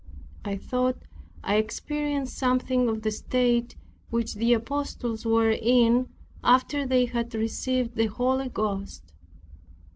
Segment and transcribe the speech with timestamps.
[0.43, 0.97] I thought
[1.43, 3.75] I experienced something of the state
[4.09, 6.09] which the apostles were in,
[6.43, 9.13] after they had received the Holy Ghost.